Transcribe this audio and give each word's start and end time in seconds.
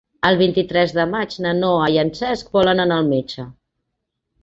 El 0.27 0.37
vint-i-tres 0.37 0.93
de 0.99 1.05
maig 1.11 1.35
na 1.47 1.53
Noa 1.59 1.91
i 1.97 2.01
en 2.07 2.11
Cesc 2.23 2.53
volen 2.61 2.85
anar 2.89 3.01
al 3.01 3.15
metge. 3.15 3.51